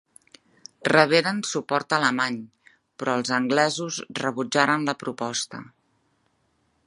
[0.87, 2.39] Reberen suport alemany,
[3.03, 5.63] però els anglesos rebutjaren la proposta.